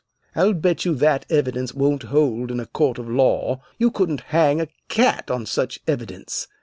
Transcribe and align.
I'll 0.35 0.53
bet 0.55 0.83
you 0.83 0.95
that 0.95 1.27
evidence 1.29 1.75
wouldn't 1.75 2.01
hold 2.09 2.49
in 2.49 2.59
a 2.59 2.65
court 2.65 2.97
of 2.97 3.07
law 3.07 3.61
you 3.77 3.91
couldn't 3.91 4.21
hang 4.33 4.59
a 4.59 4.67
cat 4.89 5.29
on 5.29 5.45
such 5.45 5.79
evidence. 5.85 6.47